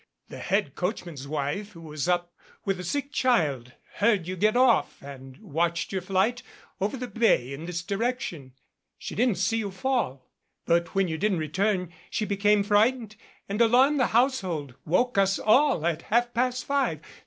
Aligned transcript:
The 0.29 0.39
head 0.39 0.73
coach 0.73 1.05
man's 1.05 1.27
wife 1.27 1.73
who 1.73 1.81
was 1.81 2.07
up 2.07 2.33
with 2.65 2.79
a 2.79 2.83
sick 2.83 3.11
child 3.11 3.73
heard 3.97 4.25
you 4.27 4.35
get 4.35 4.57
off 4.57 4.99
and 4.99 5.37
watched 5.37 5.91
your 5.91 6.01
flight 6.01 6.41
over 6.79 6.97
the 6.97 7.07
bay 7.07 7.53
in 7.53 7.65
this 7.67 7.83
direction. 7.83 8.53
She 8.97 9.13
didn't 9.13 9.37
see 9.37 9.57
you 9.59 9.69
fall. 9.69 10.27
But 10.65 10.95
when 10.95 11.07
you 11.07 11.19
didn't 11.19 11.37
return 11.37 11.93
she 12.09 12.25
became 12.25 12.63
frightened 12.63 13.15
and 13.47 13.61
alarmed 13.61 13.99
the 13.99 14.07
household 14.07 14.73
woke 14.87 15.19
us 15.19 15.37
all 15.37 15.85
at 15.85 16.01
half 16.01 16.33
past 16.33 16.65
five. 16.65 16.99